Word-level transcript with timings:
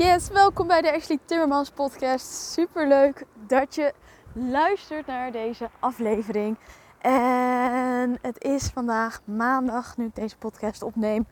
Yes, 0.00 0.28
welkom 0.28 0.66
bij 0.66 0.82
de 0.82 0.94
Ashley 0.94 1.18
Timmermans 1.24 1.70
podcast. 1.70 2.26
Super 2.26 2.88
leuk 2.88 3.24
dat 3.46 3.74
je 3.74 3.94
luistert 4.32 5.06
naar 5.06 5.32
deze 5.32 5.70
aflevering. 5.78 6.56
En 6.98 8.18
het 8.22 8.42
is 8.42 8.66
vandaag 8.66 9.20
maandag 9.24 9.96
nu 9.96 10.04
ik 10.04 10.14
deze 10.14 10.36
podcast 10.36 10.82
opneem. 10.82 11.26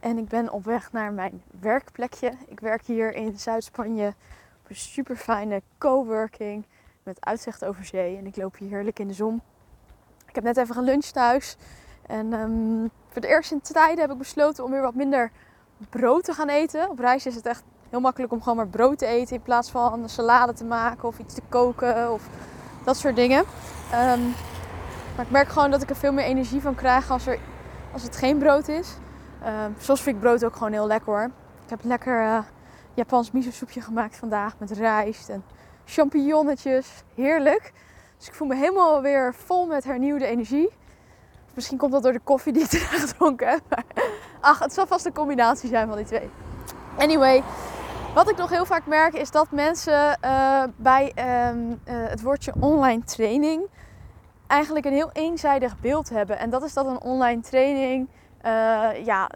En 0.00 0.18
ik 0.18 0.28
ben 0.28 0.52
op 0.52 0.64
weg 0.64 0.92
naar 0.92 1.12
mijn 1.12 1.42
werkplekje. 1.60 2.32
Ik 2.46 2.60
werk 2.60 2.84
hier 2.86 3.14
in 3.14 3.38
Zuid-Spanje 3.38 4.14
op 4.62 4.70
een 4.70 4.76
super 4.76 5.16
fijne 5.16 5.62
coworking 5.78 6.66
met 7.02 7.24
uitzicht 7.24 7.64
over 7.64 7.84
zee. 7.84 8.16
En 8.16 8.26
ik 8.26 8.36
loop 8.36 8.56
hier 8.56 8.68
heerlijk 8.68 8.98
in 8.98 9.08
de 9.08 9.14
zon. 9.14 9.42
Ik 10.28 10.34
heb 10.34 10.44
net 10.44 10.56
even 10.56 10.76
een 10.76 10.84
lunch 10.84 11.06
thuis. 11.06 11.56
En 12.06 12.32
um, 12.32 12.90
voor 13.08 13.20
de 13.20 13.28
eerste 13.28 13.60
tijden 13.60 14.00
heb 14.00 14.10
ik 14.10 14.18
besloten 14.18 14.64
om 14.64 14.70
weer 14.70 14.82
wat 14.82 14.94
minder 14.94 15.30
brood 15.90 16.24
te 16.24 16.32
gaan 16.32 16.48
eten. 16.48 16.90
Op 16.90 16.98
reis 16.98 17.26
is 17.26 17.34
het 17.34 17.46
echt 17.46 17.62
heel 17.94 18.02
makkelijk 18.02 18.32
om 18.32 18.42
gewoon 18.42 18.56
maar 18.56 18.68
brood 18.68 18.98
te 18.98 19.06
eten 19.06 19.36
in 19.36 19.42
plaats 19.42 19.70
van 19.70 20.02
een 20.02 20.08
salade 20.08 20.52
te 20.52 20.64
maken 20.64 21.08
of 21.08 21.18
iets 21.18 21.34
te 21.34 21.42
koken 21.48 22.12
of 22.12 22.28
dat 22.84 22.96
soort 22.96 23.16
dingen. 23.16 23.38
Um, 23.38 24.34
maar 25.16 25.24
ik 25.24 25.30
merk 25.30 25.48
gewoon 25.48 25.70
dat 25.70 25.82
ik 25.82 25.90
er 25.90 25.96
veel 25.96 26.12
meer 26.12 26.24
energie 26.24 26.60
van 26.60 26.74
krijg 26.74 27.10
als, 27.10 27.26
er, 27.26 27.38
als 27.92 28.02
het 28.02 28.16
geen 28.16 28.38
brood 28.38 28.68
is. 28.68 28.96
Um, 29.46 29.74
soms 29.78 30.02
vind 30.02 30.16
ik 30.16 30.22
brood 30.22 30.44
ook 30.44 30.56
gewoon 30.56 30.72
heel 30.72 30.86
lekker 30.86 31.12
hoor. 31.12 31.30
Ik 31.64 31.70
heb 31.70 31.78
lekker 31.82 32.22
uh, 32.22 32.38
Japans 32.94 33.30
miso 33.30 33.50
soepje 33.50 33.80
gemaakt 33.80 34.16
vandaag 34.16 34.54
met 34.58 34.70
rijst 34.70 35.28
en 35.28 35.44
champignonnetjes. 35.84 37.02
Heerlijk. 37.14 37.72
Dus 38.18 38.28
ik 38.28 38.34
voel 38.34 38.48
me 38.48 38.54
helemaal 38.54 39.02
weer 39.02 39.34
vol 39.34 39.66
met 39.66 39.84
hernieuwde 39.84 40.26
energie. 40.26 40.70
Misschien 41.54 41.78
komt 41.78 41.92
dat 41.92 42.02
door 42.02 42.12
de 42.12 42.20
koffie 42.24 42.52
die 42.52 42.62
ik 42.62 42.72
erna 42.72 42.98
gedronken 42.98 43.48
heb. 43.48 43.84
Ach, 44.40 44.58
het 44.58 44.72
zal 44.72 44.86
vast 44.86 45.06
een 45.06 45.14
combinatie 45.14 45.68
zijn 45.68 45.88
van 45.88 45.96
die 45.96 46.06
twee. 46.06 46.30
Anyway, 46.98 47.42
wat 48.14 48.30
ik 48.30 48.36
nog 48.36 48.50
heel 48.50 48.64
vaak 48.64 48.86
merk 48.86 49.14
is 49.14 49.30
dat 49.30 49.50
mensen 49.50 50.18
uh, 50.24 50.62
bij 50.76 51.12
um, 51.48 51.70
uh, 51.70 51.76
het 51.84 52.22
woordje 52.22 52.52
online 52.60 53.04
training 53.04 53.66
eigenlijk 54.46 54.84
een 54.84 54.92
heel 54.92 55.10
eenzijdig 55.12 55.80
beeld 55.80 56.08
hebben. 56.08 56.38
En 56.38 56.50
dat 56.50 56.64
is 56.64 56.72
dat 56.72 56.86
een 56.86 57.00
online 57.00 57.40
training, 57.40 58.08
uh, 58.44 59.04
ja, 59.04 59.30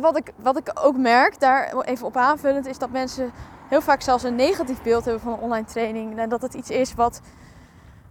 wat 0.00 0.16
ik, 0.16 0.32
wat 0.36 0.58
ik 0.58 0.70
ook 0.74 0.96
merk, 0.96 1.40
daar 1.40 1.80
even 1.80 2.06
op 2.06 2.16
aanvullend, 2.16 2.66
is 2.66 2.78
dat 2.78 2.90
mensen 2.90 3.32
heel 3.68 3.80
vaak 3.80 4.00
zelfs 4.00 4.22
een 4.22 4.34
negatief 4.34 4.82
beeld 4.82 5.04
hebben 5.04 5.22
van 5.22 5.32
een 5.32 5.38
online 5.38 5.66
training. 5.66 6.18
En 6.18 6.28
dat 6.28 6.42
het 6.42 6.54
iets 6.54 6.70
is 6.70 6.94
wat, 6.94 7.20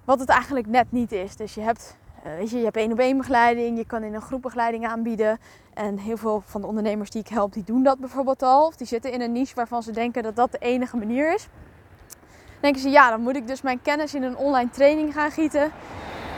wat 0.05 0.19
het 0.19 0.29
eigenlijk 0.29 0.67
net 0.67 0.91
niet 0.91 1.11
is. 1.11 1.35
Dus 1.35 1.53
je 1.53 1.61
hebt 1.61 1.97
weet 2.23 2.49
je, 2.49 2.57
je 2.57 2.63
hebt 2.63 2.75
één 2.75 2.91
op 2.91 2.99
één 2.99 3.17
begeleiding, 3.17 3.77
je 3.77 3.85
kan 3.85 4.03
in 4.03 4.13
een 4.13 4.21
groep 4.21 4.41
begeleiding 4.41 4.88
aanbieden. 4.88 5.39
En 5.73 5.97
heel 5.97 6.17
veel 6.17 6.44
van 6.45 6.61
de 6.61 6.67
ondernemers 6.67 7.09
die 7.09 7.22
ik 7.22 7.27
help, 7.27 7.53
die 7.53 7.64
doen 7.64 7.83
dat 7.83 8.00
bijvoorbeeld 8.00 8.44
al. 8.44 8.66
Of 8.66 8.75
die 8.75 8.88
zitten 8.88 9.11
in 9.11 9.22
een 9.22 9.31
niche 9.31 9.55
waarvan 9.55 9.83
ze 9.83 9.91
denken 9.91 10.23
dat 10.23 10.36
dat 10.36 10.52
de 10.52 10.58
enige 10.58 10.97
manier 10.97 11.33
is. 11.33 11.47
Denken 12.59 12.81
ze, 12.81 12.89
ja, 12.89 13.09
dan 13.09 13.22
moet 13.22 13.36
ik 13.36 13.47
dus 13.47 13.61
mijn 13.61 13.81
kennis 13.81 14.13
in 14.13 14.23
een 14.23 14.38
online 14.38 14.69
training 14.69 15.13
gaan 15.13 15.31
gieten. 15.31 15.72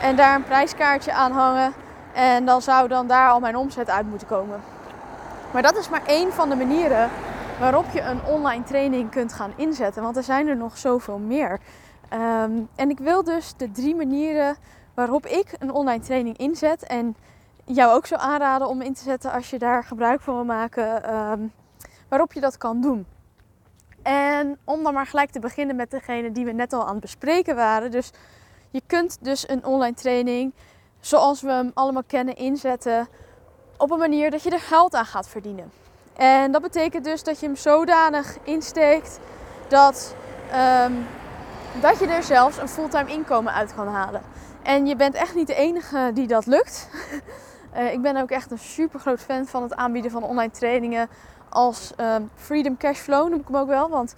En 0.02 0.16
daar 0.16 0.34
een 0.34 0.44
prijskaartje 0.44 1.12
aan 1.12 1.32
hangen. 1.32 1.72
En 2.14 2.44
dan 2.44 2.62
zou 2.62 2.88
dan 2.88 3.06
daar 3.06 3.30
al 3.30 3.40
mijn 3.40 3.56
omzet 3.56 3.90
uit 3.90 4.06
moeten 4.06 4.26
komen. 4.26 4.60
Maar 5.52 5.62
dat 5.62 5.76
is 5.76 5.88
maar 5.88 6.06
één 6.06 6.32
van 6.32 6.48
de 6.48 6.56
manieren 6.56 7.10
waarop 7.58 7.84
je 7.92 8.00
een 8.00 8.24
online 8.24 8.62
training 8.62 9.10
kunt 9.10 9.32
gaan 9.32 9.52
inzetten. 9.56 10.02
Want 10.02 10.16
er 10.16 10.22
zijn 10.22 10.48
er 10.48 10.56
nog 10.56 10.78
zoveel 10.78 11.18
meer. 11.18 11.60
Um, 12.12 12.68
en 12.76 12.90
ik 12.90 12.98
wil 12.98 13.24
dus 13.24 13.54
de 13.56 13.70
drie 13.70 13.94
manieren 13.94 14.56
waarop 14.94 15.26
ik 15.26 15.56
een 15.58 15.72
online 15.72 16.02
training 16.02 16.36
inzet. 16.36 16.86
En 16.86 17.16
jou 17.64 17.92
ook 17.94 18.06
zou 18.06 18.20
aanraden 18.20 18.68
om 18.68 18.80
in 18.80 18.94
te 18.94 19.02
zetten 19.02 19.32
als 19.32 19.50
je 19.50 19.58
daar 19.58 19.84
gebruik 19.84 20.20
van 20.20 20.34
wil 20.34 20.44
maken. 20.44 21.14
Um, 21.14 21.52
waarop 22.08 22.32
je 22.32 22.40
dat 22.40 22.58
kan 22.58 22.80
doen. 22.80 23.06
En 24.02 24.58
om 24.64 24.82
dan 24.82 24.94
maar 24.94 25.06
gelijk 25.06 25.30
te 25.30 25.38
beginnen 25.38 25.76
met 25.76 25.90
degene 25.90 26.32
die 26.32 26.44
we 26.44 26.52
net 26.52 26.72
al 26.72 26.86
aan 26.86 26.92
het 26.92 27.00
bespreken 27.00 27.56
waren. 27.56 27.90
Dus 27.90 28.10
je 28.70 28.82
kunt 28.86 29.18
dus 29.20 29.48
een 29.48 29.64
online 29.64 29.94
training 29.94 30.52
zoals 31.00 31.40
we 31.42 31.50
hem 31.50 31.70
allemaal 31.74 32.02
kennen 32.06 32.36
inzetten 32.36 33.08
op 33.76 33.90
een 33.90 33.98
manier 33.98 34.30
dat 34.30 34.42
je 34.42 34.50
er 34.50 34.60
geld 34.60 34.94
aan 34.94 35.06
gaat 35.06 35.28
verdienen. 35.28 35.70
En 36.16 36.52
dat 36.52 36.62
betekent 36.62 37.04
dus 37.04 37.22
dat 37.22 37.40
je 37.40 37.46
hem 37.46 37.56
zodanig 37.56 38.36
insteekt 38.42 39.20
dat, 39.68 40.14
um, 40.84 41.06
dat 41.80 41.98
je 41.98 42.06
er 42.06 42.22
zelfs 42.22 42.58
een 42.58 42.68
fulltime 42.68 43.10
inkomen 43.10 43.52
uit 43.52 43.74
kan 43.74 43.88
halen. 43.88 44.22
En 44.62 44.86
je 44.86 44.96
bent 44.96 45.14
echt 45.14 45.34
niet 45.34 45.46
de 45.46 45.54
enige 45.54 46.10
die 46.14 46.26
dat 46.26 46.46
lukt. 46.46 46.88
uh, 47.76 47.92
ik 47.92 48.02
ben 48.02 48.16
ook 48.16 48.30
echt 48.30 48.50
een 48.50 48.58
super 48.58 49.00
groot 49.00 49.20
fan 49.20 49.46
van 49.46 49.62
het 49.62 49.74
aanbieden 49.74 50.10
van 50.10 50.22
online 50.22 50.50
trainingen 50.50 51.08
als 51.48 51.92
um, 52.00 52.30
Freedom 52.34 52.76
Cashflow 52.76 53.28
noem 53.28 53.40
ik 53.40 53.46
hem 53.46 53.56
ook 53.56 53.68
wel. 53.68 53.88
Want 53.88 54.14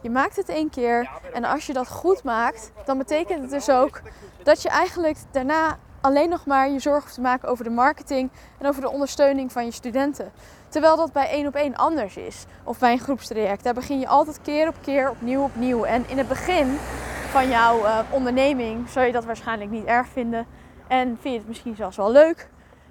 je 0.00 0.10
maakt 0.10 0.36
het 0.36 0.48
één 0.48 0.70
keer 0.70 1.10
en 1.32 1.44
als 1.44 1.66
je 1.66 1.72
dat 1.72 1.88
goed 1.88 2.22
maakt, 2.22 2.72
dan 2.84 2.98
betekent 2.98 3.40
het 3.40 3.50
dus 3.50 3.70
ook 3.70 4.00
dat 4.42 4.62
je 4.62 4.68
eigenlijk 4.68 5.16
daarna 5.30 5.78
alleen 6.00 6.28
nog 6.28 6.46
maar 6.46 6.70
je 6.70 6.78
zorg 6.78 7.02
hoeft 7.02 7.14
te 7.14 7.20
maken 7.20 7.48
over 7.48 7.64
de 7.64 7.70
marketing 7.70 8.30
en 8.58 8.66
over 8.66 8.80
de 8.80 8.90
ondersteuning 8.90 9.52
van 9.52 9.64
je 9.64 9.70
studenten. 9.70 10.32
Terwijl 10.68 10.96
dat 10.96 11.12
bij 11.12 11.28
één 11.28 11.46
op 11.46 11.54
één 11.54 11.76
anders 11.76 12.16
is. 12.16 12.44
Of 12.64 12.78
bij 12.78 12.92
een 12.92 12.98
groepstraject. 12.98 13.64
Daar 13.64 13.74
begin 13.74 14.00
je 14.00 14.08
altijd 14.08 14.40
keer 14.42 14.68
op 14.68 14.74
keer 14.80 15.10
opnieuw 15.10 15.42
opnieuw. 15.42 15.84
En 15.84 16.08
in 16.08 16.18
het 16.18 16.28
begin 16.28 16.78
van 17.30 17.48
jouw 17.48 17.84
uh, 17.84 17.98
onderneming 18.10 18.88
zou 18.88 19.06
je 19.06 19.12
dat 19.12 19.24
waarschijnlijk 19.24 19.70
niet 19.70 19.84
erg 19.84 20.08
vinden. 20.08 20.46
En 20.88 21.18
vind 21.20 21.34
je 21.34 21.38
het 21.38 21.48
misschien 21.48 21.76
zelfs 21.76 21.96
wel 21.96 22.10
leuk. 22.10 22.48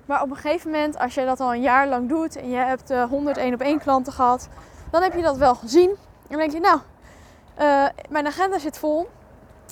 Maar 0.09 0.21
op 0.21 0.29
een 0.29 0.35
gegeven 0.35 0.71
moment, 0.71 0.97
als 0.97 1.13
je 1.13 1.25
dat 1.25 1.39
al 1.39 1.53
een 1.53 1.61
jaar 1.61 1.87
lang 1.87 2.09
doet 2.09 2.35
en 2.35 2.49
je 2.49 2.55
hebt 2.55 2.91
uh, 2.91 3.03
100 3.03 3.37
één 3.37 3.53
op 3.53 3.61
één 3.61 3.79
klanten 3.79 4.13
gehad, 4.13 4.49
dan 4.91 5.01
heb 5.01 5.13
je 5.13 5.21
dat 5.21 5.37
wel 5.37 5.55
gezien. 5.55 5.89
En 5.89 5.97
dan 6.27 6.37
denk 6.37 6.51
je, 6.51 6.59
nou, 6.59 6.79
uh, 7.59 7.85
mijn 8.09 8.27
agenda 8.27 8.59
zit 8.59 8.77
vol. 8.77 9.09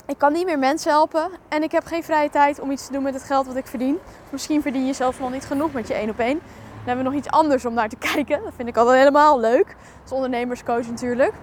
Ik 0.05 0.17
kan 0.17 0.33
niet 0.33 0.45
meer 0.45 0.59
mensen 0.59 0.91
helpen 0.91 1.29
en 1.49 1.63
ik 1.63 1.71
heb 1.71 1.85
geen 1.85 2.03
vrije 2.03 2.29
tijd 2.29 2.59
om 2.59 2.71
iets 2.71 2.85
te 2.85 2.91
doen 2.91 3.03
met 3.03 3.13
het 3.13 3.23
geld 3.23 3.47
wat 3.47 3.55
ik 3.55 3.67
verdien. 3.67 3.97
Misschien 4.29 4.61
verdien 4.61 4.85
je 4.85 4.93
zelfs 4.93 5.19
nog 5.19 5.31
niet 5.31 5.45
genoeg 5.45 5.73
met 5.73 5.87
je 5.87 5.93
één 5.93 6.09
op 6.09 6.19
één. 6.19 6.37
Dan 6.37 6.85
hebben 6.85 7.05
we 7.05 7.11
nog 7.11 7.19
iets 7.19 7.29
anders 7.29 7.65
om 7.65 7.73
naar 7.73 7.89
te 7.89 7.97
kijken. 8.13 8.43
Dat 8.43 8.53
vind 8.55 8.67
ik 8.67 8.77
altijd 8.77 8.97
helemaal 8.97 9.39
leuk. 9.39 9.75
Als 10.01 10.11
ondernemerscoach 10.11 10.87
natuurlijk. 10.87 11.33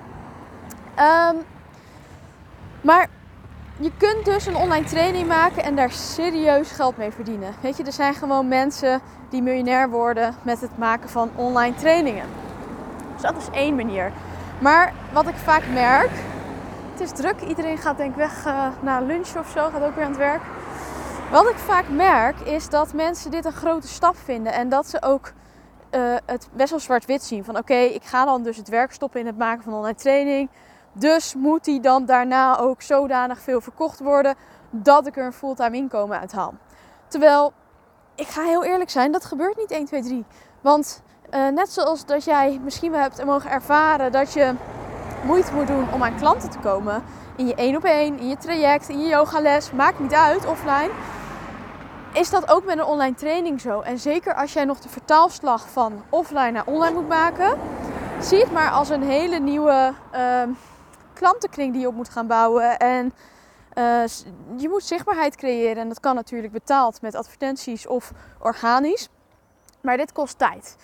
Um, 1.31 1.43
maar 2.81 3.09
je 3.81 3.91
kunt 3.97 4.25
dus 4.25 4.47
een 4.47 4.57
online 4.57 4.87
training 4.87 5.29
maken 5.29 5.65
en 5.65 5.77
daar 5.77 5.91
serieus 5.91 6.71
geld 6.71 6.97
mee 6.97 7.11
verdienen. 7.11 7.55
Weet 7.61 7.77
je, 7.77 7.85
er 7.85 7.93
zijn 7.93 8.15
gewoon 8.15 8.49
mensen 8.49 9.01
die 9.29 9.43
miljonair 9.43 9.91
worden 9.91 10.35
met 10.43 10.61
het 10.61 10.79
maken 10.79 11.09
van 11.09 11.31
online 11.35 11.75
trainingen. 11.75 12.27
Dus 13.13 13.23
dat 13.23 13.37
is 13.37 13.49
één 13.53 13.75
manier. 13.75 14.13
Maar 14.59 14.93
wat 15.13 15.29
ik 15.29 15.35
vaak 15.35 15.63
merk, 15.73 16.11
het 16.93 17.01
is 17.01 17.11
druk. 17.11 17.41
Iedereen 17.41 17.79
gaat 17.79 17.97
denk 17.97 18.11
ik 18.11 18.17
weg 18.17 18.47
uh, 18.47 18.67
na 18.81 19.01
lunch 19.01 19.37
of 19.39 19.51
zo, 19.51 19.69
gaat 19.71 19.83
ook 19.83 19.95
weer 19.95 20.05
aan 20.05 20.11
het 20.11 20.21
werk. 20.21 20.43
Wat 21.31 21.49
ik 21.49 21.57
vaak 21.57 21.89
merk 21.89 22.41
is 22.41 22.69
dat 22.69 22.93
mensen 22.93 23.31
dit 23.31 23.45
een 23.45 23.53
grote 23.53 23.89
stap 23.89 24.17
vinden 24.17 24.53
en 24.53 24.69
dat 24.69 24.89
ze 24.89 25.03
ook 25.03 25.33
uh, 25.91 26.15
het 26.27 26.49
best 26.53 26.71
wel 26.71 26.79
zwart-wit 26.79 27.23
zien. 27.23 27.45
Van 27.45 27.57
oké, 27.57 27.75
ik 27.75 28.03
ga 28.03 28.25
dan 28.25 28.43
dus 28.43 28.57
het 28.57 28.69
werk 28.69 28.93
stoppen 28.93 29.21
in 29.21 29.27
het 29.27 29.39
maken 29.39 29.63
van 29.63 29.73
online 29.73 29.95
training. 29.95 30.49
Dus 30.97 31.35
moet 31.35 31.65
die 31.65 31.81
dan 31.81 32.05
daarna 32.05 32.59
ook 32.59 32.83
zodanig 32.83 33.41
veel 33.41 33.61
verkocht 33.61 34.01
worden 34.01 34.35
dat 34.71 35.07
ik 35.07 35.17
er 35.17 35.25
een 35.25 35.33
fulltime 35.33 35.77
inkomen 35.77 36.21
uit 36.21 36.33
haal. 36.33 36.55
Terwijl, 37.09 37.53
ik 38.15 38.27
ga 38.27 38.43
heel 38.43 38.65
eerlijk 38.65 38.91
zijn, 38.91 39.13
dat 39.13 39.25
gebeurt 39.25 39.57
niet 39.57 39.71
1, 39.71 39.85
2, 39.85 40.03
3. 40.03 40.25
Want 40.61 41.03
uh, 41.31 41.49
net 41.49 41.73
zoals 41.73 42.07
dat 42.07 42.25
jij 42.25 42.61
misschien 42.65 42.91
wel 42.91 43.01
hebt 43.01 43.25
mogen 43.25 43.51
ervaren 43.51 44.13
dat 44.13 44.33
je 44.33 44.55
moeite 45.25 45.55
moet 45.55 45.67
doen 45.67 45.93
om 45.93 46.03
aan 46.03 46.17
klanten 46.17 46.51
te 46.51 46.59
komen. 46.59 47.03
In 47.37 47.47
je 47.47 47.55
één 47.55 47.77
op 47.77 47.85
één, 47.85 48.19
in 48.19 48.29
je 48.29 48.37
traject, 48.37 48.89
in 48.89 49.01
je 49.01 49.09
yogales, 49.09 49.73
maakt 49.73 49.99
niet 49.99 50.15
uit, 50.15 50.47
offline. 50.47 50.91
Is 52.13 52.31
dat 52.31 52.51
ook 52.51 52.65
met 52.65 52.79
een 52.79 52.85
online 52.85 53.15
training 53.15 53.61
zo? 53.61 53.81
En 53.81 53.99
zeker 53.99 54.35
als 54.35 54.53
jij 54.53 54.65
nog 54.65 54.79
de 54.79 54.89
vertaalslag 54.89 55.69
van 55.69 56.03
offline 56.09 56.51
naar 56.51 56.67
online 56.67 56.95
moet 56.95 57.09
maken, 57.09 57.59
zie 58.21 58.41
het 58.41 58.53
maar 58.53 58.71
als 58.71 58.89
een 58.89 59.03
hele 59.03 59.39
nieuwe 59.39 59.93
uh, 60.15 60.43
klantenkring 61.15 61.73
die 61.73 61.81
je 61.81 61.89
op 61.89 61.95
moet 61.95 62.09
gaan 62.09 62.27
bouwen. 62.27 62.79
En 62.79 63.13
uh, 63.75 64.07
je 64.57 64.69
moet 64.69 64.85
zichtbaarheid 64.85 65.37
creëren. 65.37 65.83
En 65.83 65.89
dat 65.89 66.01
kan 66.01 66.15
natuurlijk 66.15 66.53
betaald 66.53 67.03
met 67.03 67.15
advertenties 67.15 67.87
of 67.87 68.13
organisch. 68.39 69.09
Maar 69.81 69.97
dit 69.97 70.13
kost 70.13 70.39
tijd. 70.39 70.77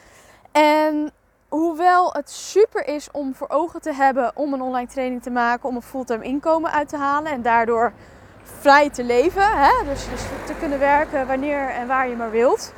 En 0.53 1.13
hoewel 1.49 2.13
het 2.13 2.31
super 2.31 2.87
is 2.87 3.11
om 3.11 3.35
voor 3.35 3.49
ogen 3.49 3.81
te 3.81 3.93
hebben 3.93 4.37
om 4.37 4.53
een 4.53 4.63
online 4.63 4.89
training 4.89 5.23
te 5.23 5.31
maken, 5.31 5.69
om 5.69 5.77
een 5.77 5.83
fulltime 5.83 6.25
inkomen 6.25 6.71
uit 6.71 6.89
te 6.89 6.97
halen 6.97 7.33
en 7.33 7.43
daardoor 7.43 7.93
vrij 8.43 8.91
te 8.91 9.05
leven, 9.05 9.59
hè? 9.59 9.85
Dus, 9.85 10.09
dus 10.09 10.23
te 10.47 10.55
kunnen 10.59 10.79
werken 10.79 11.27
wanneer 11.27 11.69
en 11.69 11.87
waar 11.87 12.09
je 12.09 12.17
maar 12.17 12.31
wilt, 12.31 12.73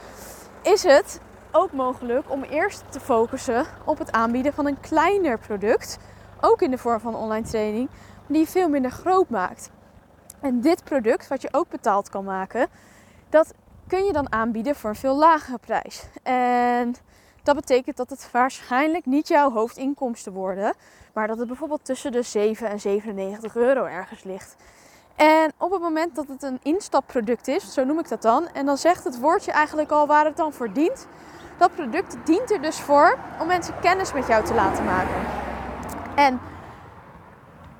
is 0.63 0.83
het 0.83 1.21
ook 1.53 1.73
mogelijk 1.73 2.31
om 2.31 2.43
eerst 2.43 2.83
te 2.89 3.01
focussen 3.01 3.67
op 3.85 3.99
het 3.99 4.13
aanbieden 4.13 4.53
van 4.53 4.67
een 4.67 4.81
kleiner 4.81 5.39
product, 5.39 5.99
ook 6.45 6.63
in 6.63 6.71
de 6.71 6.79
vorm 6.79 7.01
van 7.01 7.15
online 7.15 7.47
training, 7.47 7.89
die 8.27 8.39
je 8.39 8.47
veel 8.47 8.69
minder 8.69 8.91
groot 8.91 9.29
maakt. 9.29 9.71
En 10.41 10.61
dit 10.61 10.85
product, 10.85 11.29
wat 11.29 11.43
je 11.43 11.49
ook 11.51 11.69
betaald 11.69 12.09
kan 12.09 12.25
maken, 12.25 12.69
dat 13.29 13.55
kun 13.87 14.05
je 14.05 14.13
dan 14.13 14.33
aanbieden 14.33 14.77
voor 14.77 14.91
een 14.91 14.97
veel 14.97 15.17
lagere 15.17 15.59
prijs. 15.59 16.07
En 16.23 16.95
Dat 17.43 17.57
betekent 17.57 17.97
dat 17.97 18.11
het 18.11 18.29
waarschijnlijk 18.33 19.07
niet 19.07 19.29
jouw 19.29 19.51
hoofdinkomsten 19.51 20.33
worden, 20.33 20.75
maar 21.13 21.27
dat 21.29 21.39
het 21.39 21.47
bijvoorbeeld 21.47 21.85
tussen 21.85 22.13
de 22.13 22.23
7 22.23 22.69
en 22.69 22.81
97 22.81 23.57
euro 23.57 23.85
ergens 23.85 24.23
ligt. 24.25 24.57
En 25.17 25.53
op 25.57 25.71
het 25.71 25.81
moment 25.81 26.15
dat 26.15 26.29
het 26.29 26.43
een 26.43 26.59
instapproduct 26.63 27.49
is, 27.49 27.73
zo 27.73 27.85
noem 27.85 27.99
ik 27.99 28.09
dat 28.09 28.23
dan, 28.23 28.49
en 28.53 28.67
dan 28.67 28.79
zegt 28.79 29.05
het 29.05 29.21
woordje 29.21 29.53
eigenlijk 29.53 29.91
al 29.91 30.07
waar 30.07 30.25
het 30.25 30.37
dan 30.37 30.53
voor 30.53 30.73
dient. 30.73 31.07
Dat 31.59 31.75
product 31.75 32.17
dient 32.25 32.51
er 32.51 32.63
dus 32.63 32.81
voor 32.81 33.19
om 33.41 33.47
mensen 33.47 33.75
kennis 33.81 34.13
met 34.13 34.27
jou 34.27 34.45
te 34.45 34.55
laten 34.55 34.85
maken. 34.85 35.42
En 36.15 36.41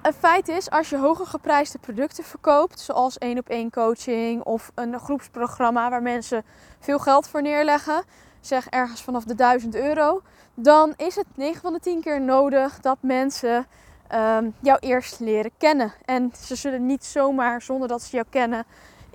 het 0.03 0.15
feit 0.15 0.49
is, 0.49 0.71
als 0.71 0.91
je 0.91 0.99
hoger 0.99 1.27
geprijsde 1.27 1.79
producten 1.79 2.25
verkoopt, 2.25 2.81
zoals 2.81 3.19
één 3.19 3.39
op 3.39 3.49
één 3.49 3.71
coaching 3.71 4.43
of 4.43 4.71
een 4.75 4.99
groepsprogramma 4.99 5.91
waar 5.91 6.03
mensen 6.03 6.45
veel 6.81 6.99
geld 6.99 7.29
voor 7.29 7.43
neerleggen, 7.43 8.05
zeg 8.41 8.67
ergens 8.67 9.03
vanaf 9.03 9.25
de 9.25 9.35
1000 9.35 9.75
euro, 9.75 10.23
dan 10.55 10.93
is 10.97 11.15
het 11.15 11.27
9 11.35 11.61
van 11.61 11.73
de 11.73 11.79
10 11.79 12.01
keer 12.01 12.21
nodig 12.21 12.81
dat 12.81 12.99
mensen 13.01 13.67
um, 14.15 14.55
jou 14.61 14.79
eerst 14.81 15.21
leren 15.21 15.51
kennen. 15.59 15.93
En 16.05 16.33
ze 16.45 16.55
zullen 16.55 16.87
niet 16.87 17.05
zomaar, 17.05 17.63
zonder 17.63 17.89
dat 17.89 18.03
ze 18.03 18.17
jou 18.17 18.27
kennen, 18.31 18.65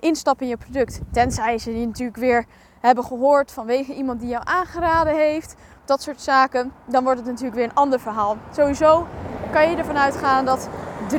instappen 0.00 0.44
in 0.44 0.50
je 0.50 0.56
product. 0.56 1.00
Tenzij 1.12 1.58
ze 1.58 1.72
die 1.72 1.86
natuurlijk 1.86 2.18
weer 2.18 2.46
hebben 2.80 3.04
gehoord 3.04 3.52
vanwege 3.52 3.94
iemand 3.94 4.20
die 4.20 4.28
jou 4.28 4.42
aangeraden 4.46 5.14
heeft. 5.14 5.54
Dat 5.88 6.02
soort 6.02 6.20
zaken. 6.20 6.72
Dan 6.84 7.04
wordt 7.04 7.18
het 7.18 7.28
natuurlijk 7.28 7.54
weer 7.56 7.64
een 7.64 7.74
ander 7.74 8.00
verhaal. 8.00 8.36
Sowieso 8.52 9.06
kan 9.50 9.70
je 9.70 9.76
ervan 9.76 9.98
uitgaan 9.98 10.44
dat 10.44 10.68
3% 11.12 11.16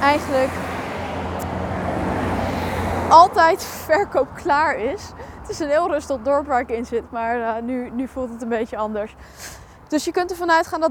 eigenlijk 0.00 0.50
altijd 3.08 3.64
verkoop 3.64 4.28
klaar 4.34 4.78
is. 4.78 5.02
Het 5.40 5.50
is 5.50 5.58
een 5.58 5.68
heel 5.68 5.90
rustig 5.90 6.22
dorp 6.22 6.46
waar 6.46 6.60
ik 6.60 6.70
in 6.70 6.86
zit, 6.86 7.10
maar 7.10 7.38
uh, 7.38 7.62
nu, 7.62 7.90
nu 7.90 8.08
voelt 8.08 8.30
het 8.30 8.42
een 8.42 8.48
beetje 8.48 8.76
anders. 8.76 9.14
Dus 9.88 10.04
je 10.04 10.12
kunt 10.12 10.30
ervan 10.30 10.50
uitgaan 10.50 10.80
dat 10.80 10.90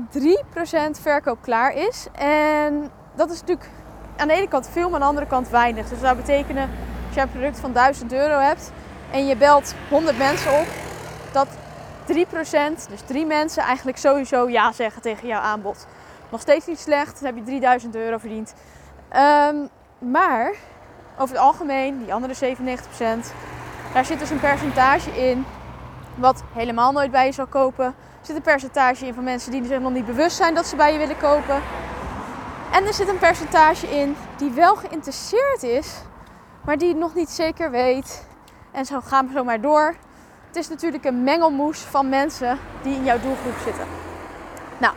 3% 0.97 1.01
verkoop 1.01 1.37
klaar 1.41 1.73
is. 1.73 2.07
En 2.11 2.91
dat 3.15 3.31
is 3.31 3.39
natuurlijk 3.39 3.69
aan 4.17 4.27
de 4.27 4.33
ene 4.33 4.47
kant 4.47 4.69
veel, 4.71 4.85
maar 4.89 4.93
aan 4.93 4.99
de 4.99 5.05
andere 5.05 5.27
kant 5.27 5.49
weinig. 5.49 5.89
Dus 5.89 6.01
dat 6.01 6.15
betekenen, 6.15 6.69
als 7.05 7.15
je 7.15 7.21
een 7.21 7.31
product 7.31 7.59
van 7.59 7.73
1000 7.73 8.13
euro 8.13 8.39
hebt 8.39 8.71
en 9.11 9.25
je 9.25 9.35
belt 9.35 9.73
100 9.89 10.17
mensen 10.17 10.59
op, 10.59 10.67
dat 11.31 11.47
3%, 12.07 12.89
dus 12.89 13.01
3 13.05 13.25
mensen, 13.25 13.63
eigenlijk 13.63 13.97
sowieso 13.97 14.49
ja 14.49 14.71
zeggen 14.71 15.01
tegen 15.01 15.27
jouw 15.27 15.41
aanbod. 15.41 15.87
Nog 16.29 16.41
steeds 16.41 16.65
niet 16.65 16.79
slecht, 16.79 17.19
dan 17.19 17.25
heb 17.25 17.35
je 17.35 17.43
3000 17.43 17.95
euro 17.95 18.17
verdiend. 18.17 18.53
Um, 19.15 19.69
maar 20.11 20.53
over 21.17 21.35
het 21.35 21.43
algemeen, 21.43 21.99
die 21.99 22.13
andere 22.13 22.57
97%, 22.57 23.33
daar 23.93 24.05
zit 24.05 24.19
dus 24.19 24.29
een 24.29 24.39
percentage 24.39 25.29
in 25.29 25.45
wat 26.15 26.43
helemaal 26.53 26.91
nooit 26.91 27.11
bij 27.11 27.25
je 27.25 27.31
zal 27.31 27.47
kopen. 27.47 27.85
Er 27.85 28.31
zit 28.31 28.35
een 28.35 28.41
percentage 28.41 29.05
in 29.05 29.13
van 29.13 29.23
mensen 29.23 29.51
die 29.51 29.65
zich 29.65 29.79
nog 29.79 29.91
niet 29.91 30.05
bewust 30.05 30.37
zijn 30.37 30.53
dat 30.53 30.67
ze 30.67 30.75
bij 30.75 30.91
je 30.91 30.97
willen 30.97 31.17
kopen. 31.17 31.61
En 32.71 32.85
er 32.85 32.93
zit 32.93 33.07
een 33.07 33.17
percentage 33.17 33.87
in 33.87 34.15
die 34.37 34.51
wel 34.51 34.75
geïnteresseerd 34.75 35.63
is, 35.63 36.01
maar 36.65 36.77
die 36.77 36.95
nog 36.95 37.15
niet 37.15 37.29
zeker 37.29 37.71
weet. 37.71 38.27
En 38.71 38.85
zo 38.85 39.01
gaan 39.01 39.27
we 39.27 39.33
zo 39.33 39.43
maar 39.43 39.61
door. 39.61 39.95
Het 40.55 40.63
is 40.63 40.69
natuurlijk 40.69 41.05
een 41.05 41.23
mengelmoes 41.23 41.79
van 41.79 42.09
mensen 42.09 42.59
die 42.83 42.95
in 42.95 43.03
jouw 43.03 43.19
doelgroep 43.19 43.57
zitten. 43.63 43.87
Nou, 44.79 44.95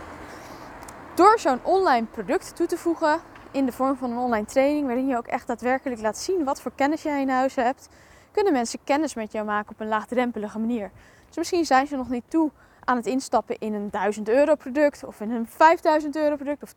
door 1.15 1.39
zo'n 1.39 1.59
online 1.63 2.05
product 2.05 2.55
toe 2.55 2.67
te 2.67 2.77
voegen 2.77 3.19
in 3.51 3.65
de 3.65 3.71
vorm 3.71 3.95
van 3.95 4.11
een 4.11 4.17
online 4.17 4.45
training, 4.45 4.85
waarin 4.85 5.07
je 5.07 5.17
ook 5.17 5.27
echt 5.27 5.47
daadwerkelijk 5.47 6.01
laat 6.01 6.17
zien 6.17 6.43
wat 6.43 6.61
voor 6.61 6.71
kennis 6.75 7.01
jij 7.01 7.21
in 7.21 7.29
huis 7.29 7.55
hebt, 7.55 7.89
kunnen 8.31 8.53
mensen 8.53 8.79
kennis 8.83 9.13
met 9.13 9.31
jou 9.31 9.45
maken 9.45 9.71
op 9.71 9.79
een 9.79 9.87
laagdrempelige 9.87 10.59
manier. 10.59 10.91
Dus 11.27 11.37
misschien 11.37 11.65
zijn 11.65 11.87
ze 11.87 11.95
nog 11.95 12.09
niet 12.09 12.25
toe 12.27 12.51
aan 12.83 12.95
het 12.95 13.05
instappen 13.05 13.57
in 13.59 13.73
een 13.73 13.89
1000 13.89 14.29
euro 14.29 14.55
product 14.55 15.03
of 15.03 15.21
in 15.21 15.31
een 15.31 15.47
5000 15.47 16.15
euro 16.15 16.35
product 16.35 16.63
of 16.63 16.73
10.000 16.73 16.75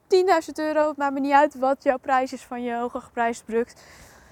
euro. 0.54 0.88
Het 0.88 0.96
maakt 0.96 1.12
me 1.12 1.20
niet 1.20 1.32
uit 1.32 1.58
wat 1.58 1.82
jouw 1.82 1.98
prijs 1.98 2.32
is 2.32 2.42
van 2.42 2.62
je 2.62 2.74
hoger 2.74 3.00
geprijsd 3.00 3.44
product. 3.44 3.82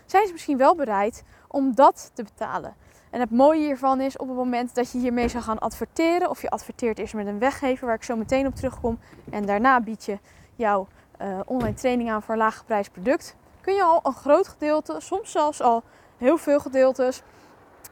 Zijn 0.07 0.27
ze 0.27 0.33
misschien 0.33 0.57
wel 0.57 0.75
bereid 0.75 1.23
om 1.49 1.75
dat 1.75 2.11
te 2.15 2.23
betalen? 2.23 2.75
En 3.11 3.21
het 3.21 3.31
mooie 3.31 3.61
hiervan 3.61 4.01
is 4.01 4.17
op 4.17 4.29
het 4.29 4.37
moment 4.37 4.75
dat 4.75 4.93
je 4.93 4.99
hiermee 4.99 5.29
zou 5.29 5.43
gaan 5.43 5.59
adverteren, 5.59 6.31
of 6.31 6.43
je 6.43 6.51
adverteert 6.51 6.99
eerst 6.99 7.15
met 7.15 7.27
een 7.27 7.39
weggever 7.39 7.87
waar 7.87 7.95
ik 7.95 8.03
zo 8.03 8.17
meteen 8.17 8.47
op 8.47 8.55
terugkom, 8.55 8.99
en 9.31 9.47
daarna 9.47 9.81
bied 9.81 10.05
je 10.05 10.19
jouw 10.57 10.89
uh, 11.23 11.41
online 11.47 11.75
training 11.75 12.11
aan 12.11 12.23
voor 12.23 12.35
een 12.35 12.41
laaggeprijsd 12.41 12.93
product, 12.93 13.37
kun 13.61 13.75
je 13.75 13.83
al 13.83 14.01
een 14.03 14.13
groot 14.13 14.49
gedeelte, 14.49 14.97
soms 14.99 15.31
zelfs 15.31 15.61
al 15.63 15.83
heel 16.19 16.37
veel 16.37 16.61
gedeeltes, 16.61 17.23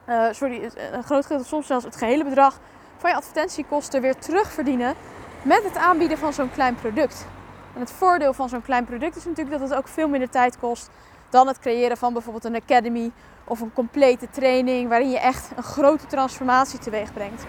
uh, 0.09 0.27
sorry, 0.31 0.71
een 0.93 1.03
groot 1.03 1.23
gedeelte, 1.23 1.47
soms 1.49 1.67
zelfs 1.67 1.85
het 1.85 1.97
gehele 1.97 2.25
bedrag 2.25 2.61
van 2.97 3.11
je 3.11 3.17
advertentiekosten 3.17 4.01
weer 4.01 4.17
terugverdienen 4.17 4.95
met 5.43 5.65
het 5.65 5.77
aanbieden 5.77 6.19
van 6.19 6.33
zo'n 6.33 6.51
klein 6.51 6.75
product. 6.75 7.27
En 7.75 7.81
het 7.81 7.91
voordeel 7.91 8.33
van 8.33 8.49
zo'n 8.49 8.63
klein 8.63 8.85
product 8.85 9.17
is 9.17 9.25
natuurlijk 9.25 9.59
dat 9.59 9.69
het 9.69 9.79
ook 9.79 9.89
veel 9.89 10.09
minder 10.09 10.31
tijd 10.31 10.59
kost 10.59 10.91
dan 11.31 11.47
het 11.47 11.59
creëren 11.59 11.97
van 11.97 12.13
bijvoorbeeld 12.13 12.45
een 12.45 12.63
academy 12.63 13.11
of 13.45 13.61
een 13.61 13.73
complete 13.73 14.29
training 14.31 14.89
waarin 14.89 15.11
je 15.11 15.19
echt 15.19 15.51
een 15.57 15.63
grote 15.63 16.07
transformatie 16.07 16.79
teweeg 16.79 17.13
brengt. 17.13 17.45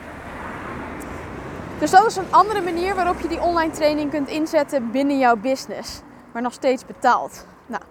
Dus 1.79 1.91
dat 1.91 2.05
is 2.05 2.15
een 2.15 2.31
andere 2.33 2.61
manier 2.61 2.95
waarop 2.95 3.19
je 3.19 3.27
die 3.27 3.41
online 3.41 3.71
training 3.71 4.11
kunt 4.11 4.27
inzetten 4.27 4.91
binnen 4.91 5.17
jouw 5.17 5.35
business, 5.35 6.01
maar 6.31 6.41
nog 6.41 6.53
steeds 6.53 6.85
betaald. 6.85 7.45
Nou, 7.65 7.83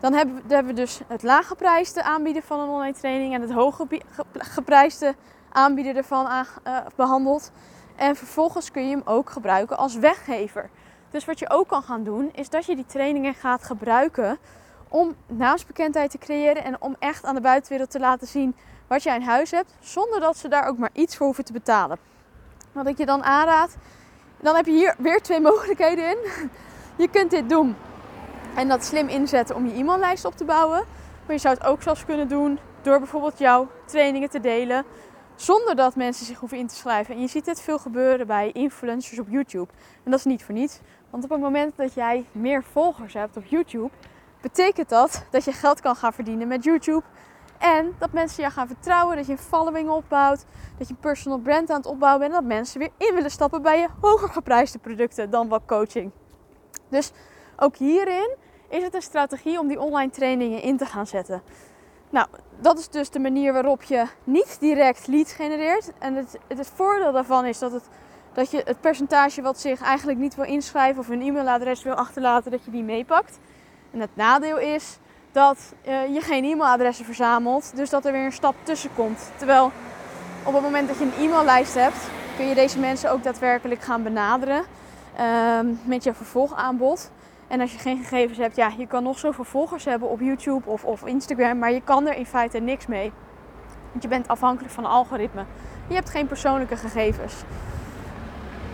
dan 0.00 0.12
hebben 0.12 0.34
we, 0.34 0.40
dan 0.40 0.56
hebben 0.56 0.74
we 0.74 0.80
dus 0.80 1.00
het 1.06 1.22
laaggeprijsde 1.22 2.02
aanbieden 2.02 2.42
van 2.42 2.60
een 2.60 2.68
online 2.68 2.96
training 2.96 3.34
en 3.34 3.40
het 3.40 3.52
hooggeprijsde 3.52 5.14
aanbieden 5.52 5.96
ervan 5.96 6.26
aan, 6.26 6.46
uh, 6.66 6.76
behandeld. 6.96 7.50
En 7.96 8.16
vervolgens 8.16 8.70
kun 8.70 8.88
je 8.88 8.90
hem 8.90 9.02
ook 9.04 9.30
gebruiken 9.30 9.76
als 9.78 9.96
weggever. 9.96 10.70
Dus 11.10 11.24
wat 11.24 11.38
je 11.38 11.50
ook 11.50 11.68
kan 11.68 11.82
gaan 11.82 12.04
doen, 12.04 12.30
is 12.32 12.48
dat 12.48 12.64
je 12.64 12.76
die 12.76 12.86
trainingen 12.86 13.34
gaat 13.34 13.64
gebruiken 13.64 14.38
om 14.92 15.14
naamsbekendheid 15.26 16.10
te 16.10 16.18
creëren 16.18 16.64
en 16.64 16.80
om 16.80 16.96
echt 16.98 17.24
aan 17.24 17.34
de 17.34 17.40
buitenwereld 17.40 17.90
te 17.90 17.98
laten 17.98 18.26
zien 18.26 18.56
wat 18.86 19.02
jij 19.02 19.16
in 19.16 19.22
huis 19.22 19.50
hebt, 19.50 19.74
zonder 19.80 20.20
dat 20.20 20.36
ze 20.36 20.48
daar 20.48 20.66
ook 20.66 20.78
maar 20.78 20.90
iets 20.92 21.16
voor 21.16 21.26
hoeven 21.26 21.44
te 21.44 21.52
betalen. 21.52 21.98
Wat 22.72 22.86
ik 22.86 22.98
je 22.98 23.06
dan 23.06 23.22
aanraad, 23.22 23.76
dan 24.40 24.56
heb 24.56 24.66
je 24.66 24.72
hier 24.72 24.94
weer 24.98 25.22
twee 25.22 25.40
mogelijkheden 25.50 26.10
in. 26.10 26.16
Je 26.96 27.08
kunt 27.08 27.30
dit 27.30 27.48
doen 27.48 27.76
en 28.54 28.68
dat 28.68 28.84
slim 28.84 29.08
inzetten 29.08 29.56
om 29.56 29.66
je 29.66 29.74
e-maillijst 29.74 30.24
op 30.24 30.36
te 30.36 30.44
bouwen. 30.44 30.84
Maar 31.26 31.34
je 31.34 31.38
zou 31.38 31.54
het 31.54 31.64
ook 31.64 31.82
zelfs 31.82 32.04
kunnen 32.04 32.28
doen 32.28 32.58
door 32.82 32.98
bijvoorbeeld 32.98 33.38
jouw 33.38 33.68
trainingen 33.84 34.30
te 34.30 34.40
delen 34.40 34.84
zonder 35.36 35.76
dat 35.76 35.96
mensen 35.96 36.26
zich 36.26 36.38
hoeven 36.38 36.58
in 36.58 36.66
te 36.66 36.74
schrijven. 36.74 37.14
En 37.14 37.20
je 37.20 37.26
ziet 37.26 37.44
dit 37.44 37.60
veel 37.60 37.78
gebeuren 37.78 38.26
bij 38.26 38.50
influencers 38.52 39.18
op 39.18 39.28
YouTube. 39.28 39.68
En 40.04 40.10
dat 40.10 40.18
is 40.18 40.24
niet 40.24 40.44
voor 40.44 40.54
niets. 40.54 40.80
Want 41.10 41.24
op 41.24 41.30
het 41.30 41.40
moment 41.40 41.76
dat 41.76 41.94
jij 41.94 42.24
meer 42.32 42.62
volgers 42.62 43.14
hebt 43.14 43.36
op 43.36 43.44
YouTube, 43.44 43.90
betekent 44.42 44.88
dat 44.88 45.24
dat 45.30 45.44
je 45.44 45.52
geld 45.52 45.80
kan 45.80 45.96
gaan 45.96 46.12
verdienen 46.12 46.48
met 46.48 46.64
YouTube. 46.64 47.02
En 47.58 47.94
dat 47.98 48.12
mensen 48.12 48.42
jou 48.42 48.52
gaan 48.52 48.66
vertrouwen, 48.66 49.16
dat 49.16 49.26
je 49.26 49.32
een 49.32 49.38
following 49.38 49.88
opbouwt, 49.88 50.44
dat 50.78 50.88
je 50.88 50.94
een 50.94 51.00
personal 51.00 51.38
brand 51.38 51.70
aan 51.70 51.76
het 51.76 51.86
opbouwen 51.86 52.20
bent 52.20 52.32
en 52.32 52.40
dat 52.40 52.48
mensen 52.48 52.78
weer 52.78 52.90
in 52.96 53.14
willen 53.14 53.30
stappen 53.30 53.62
bij 53.62 53.80
je 53.80 53.88
hoger 54.00 54.28
geprijsde 54.28 54.78
producten 54.78 55.30
dan 55.30 55.48
wat 55.48 55.62
coaching. 55.66 56.10
Dus 56.88 57.12
ook 57.56 57.76
hierin 57.76 58.34
is 58.68 58.82
het 58.82 58.94
een 58.94 59.02
strategie 59.02 59.58
om 59.58 59.68
die 59.68 59.80
online 59.80 60.10
trainingen 60.10 60.62
in 60.62 60.76
te 60.76 60.86
gaan 60.86 61.06
zetten. 61.06 61.42
Nou, 62.10 62.26
dat 62.60 62.78
is 62.78 62.88
dus 62.88 63.10
de 63.10 63.18
manier 63.18 63.52
waarop 63.52 63.82
je 63.82 64.06
niet 64.24 64.56
direct 64.60 65.06
leads 65.06 65.32
genereert. 65.32 65.92
En 65.98 66.14
het, 66.14 66.38
het 66.48 66.70
voordeel 66.74 67.12
daarvan 67.12 67.46
is 67.46 67.58
dat, 67.58 67.72
het, 67.72 67.88
dat 68.32 68.50
je 68.50 68.62
het 68.64 68.80
percentage 68.80 69.42
wat 69.42 69.60
zich 69.60 69.80
eigenlijk 69.82 70.18
niet 70.18 70.34
wil 70.34 70.44
inschrijven 70.44 71.00
of 71.00 71.08
een 71.08 71.22
e-mailadres 71.22 71.82
wil 71.82 71.94
achterlaten, 71.94 72.50
dat 72.50 72.64
je 72.64 72.70
die 72.70 72.82
meepakt. 72.82 73.38
En 73.92 74.00
het 74.00 74.16
nadeel 74.16 74.58
is 74.58 74.98
dat 75.32 75.58
uh, 75.88 76.14
je 76.14 76.20
geen 76.20 76.44
e-mailadressen 76.44 77.04
verzamelt, 77.04 77.76
dus 77.76 77.90
dat 77.90 78.04
er 78.04 78.12
weer 78.12 78.24
een 78.24 78.32
stap 78.32 78.54
tussen 78.62 78.90
komt. 78.94 79.30
Terwijl 79.36 79.72
op 80.44 80.52
het 80.52 80.62
moment 80.62 80.88
dat 80.88 80.98
je 80.98 81.04
een 81.04 81.24
e-maillijst 81.24 81.74
hebt, 81.74 81.96
kun 82.36 82.46
je 82.46 82.54
deze 82.54 82.78
mensen 82.78 83.10
ook 83.10 83.22
daadwerkelijk 83.22 83.82
gaan 83.82 84.02
benaderen 84.02 84.64
uh, 85.20 85.58
met 85.84 86.04
je 86.04 86.14
vervolgaanbod. 86.14 87.10
En 87.48 87.60
als 87.60 87.72
je 87.72 87.78
geen 87.78 87.98
gegevens 87.98 88.38
hebt, 88.38 88.56
ja, 88.56 88.72
je 88.78 88.86
kan 88.86 89.02
nog 89.02 89.18
zoveel 89.18 89.44
volgers 89.44 89.84
hebben 89.84 90.08
op 90.08 90.20
YouTube 90.20 90.68
of, 90.68 90.84
of 90.84 91.06
Instagram, 91.06 91.58
maar 91.58 91.72
je 91.72 91.82
kan 91.84 92.06
er 92.06 92.16
in 92.16 92.26
feite 92.26 92.58
niks 92.58 92.86
mee. 92.86 93.12
Want 93.90 94.02
je 94.02 94.08
bent 94.08 94.28
afhankelijk 94.28 94.74
van 94.74 94.86
algoritme. 94.86 95.44
Je 95.88 95.94
hebt 95.94 96.10
geen 96.10 96.26
persoonlijke 96.26 96.76
gegevens. 96.76 97.34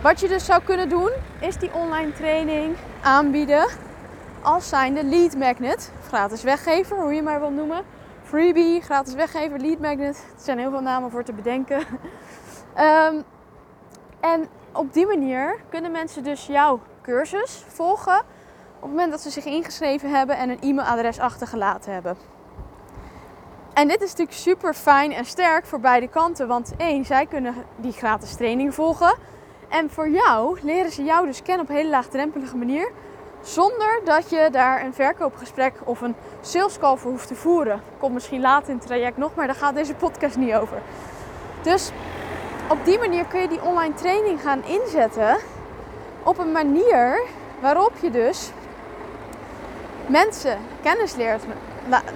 Wat 0.01 0.19
je 0.19 0.27
dus 0.27 0.45
zou 0.45 0.61
kunnen 0.63 0.89
doen, 0.89 1.11
is 1.39 1.57
die 1.57 1.73
online 1.73 2.11
training 2.11 2.75
aanbieden 3.01 3.67
als 4.41 4.69
zijnde 4.69 5.03
lead 5.03 5.37
magnet. 5.37 5.91
Gratis 6.07 6.43
weggever, 6.43 6.97
hoe 6.97 7.13
je 7.13 7.21
maar 7.21 7.39
wilt 7.39 7.55
noemen. 7.55 7.83
Freebie, 8.23 8.81
gratis 8.81 9.13
weggever, 9.13 9.59
lead 9.59 9.79
magnet. 9.79 10.15
Er 10.35 10.43
zijn 10.43 10.57
heel 10.57 10.69
veel 10.69 10.81
namen 10.81 11.11
voor 11.11 11.23
te 11.23 11.33
bedenken. 11.33 11.79
um, 11.79 13.23
en 14.31 14.47
op 14.73 14.93
die 14.93 15.05
manier 15.05 15.55
kunnen 15.69 15.91
mensen 15.91 16.23
dus 16.23 16.45
jouw 16.45 16.79
cursus 17.01 17.63
volgen 17.67 18.17
op 18.75 18.85
het 18.85 18.89
moment 18.89 19.11
dat 19.11 19.21
ze 19.21 19.29
zich 19.29 19.45
ingeschreven 19.45 20.09
hebben 20.09 20.37
en 20.37 20.49
een 20.49 20.59
e-mailadres 20.61 21.19
achtergelaten 21.19 21.93
hebben. 21.93 22.17
En 23.73 23.87
dit 23.87 24.01
is 24.01 24.09
natuurlijk 24.09 24.37
super 24.37 24.73
fijn 24.73 25.11
en 25.11 25.25
sterk 25.25 25.65
voor 25.65 25.79
beide 25.79 26.07
kanten. 26.07 26.47
Want 26.47 26.73
één, 26.77 27.05
zij 27.05 27.25
kunnen 27.25 27.53
die 27.75 27.91
gratis 27.91 28.35
training 28.35 28.73
volgen. 28.73 29.17
En 29.69 29.89
voor 29.89 30.09
jou 30.09 30.59
leren 30.61 30.91
ze 30.91 31.03
jou 31.03 31.25
dus 31.25 31.41
kennen 31.41 31.63
op 31.63 31.69
een 31.69 31.75
hele 31.75 31.89
laagdrempelige 31.89 32.57
manier. 32.57 32.91
Zonder 33.41 34.01
dat 34.03 34.29
je 34.29 34.49
daar 34.51 34.83
een 34.83 34.93
verkoopgesprek 34.93 35.73
of 35.83 36.01
een 36.01 36.15
sales 36.41 36.79
call 36.79 36.97
voor 36.97 37.11
hoeft 37.11 37.27
te 37.27 37.35
voeren. 37.35 37.81
Komt 37.97 38.13
misschien 38.13 38.41
later 38.41 38.69
in 38.69 38.75
het 38.77 38.85
traject 38.85 39.17
nog, 39.17 39.35
maar 39.35 39.47
daar 39.47 39.55
gaat 39.55 39.75
deze 39.75 39.93
podcast 39.93 40.37
niet 40.37 40.53
over. 40.53 40.81
Dus 41.61 41.91
op 42.69 42.85
die 42.85 42.99
manier 42.99 43.25
kun 43.25 43.41
je 43.41 43.47
die 43.47 43.63
online 43.63 43.93
training 43.93 44.41
gaan 44.41 44.63
inzetten 44.63 45.37
op 46.23 46.37
een 46.37 46.51
manier 46.51 47.21
waarop 47.61 47.91
je 48.01 48.11
dus 48.11 48.51
mensen 50.07 50.57
kennis 50.81 51.15
leert 51.15 51.43